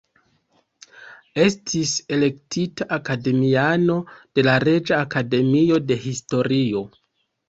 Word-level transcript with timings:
Estis 1.41 1.91
elektita 2.15 2.87
akademiano 2.97 3.97
de 4.39 4.45
la 4.47 4.55
Reĝa 4.63 4.97
Akademio 5.05 5.79
de 5.93 5.99
Historio. 6.07 6.83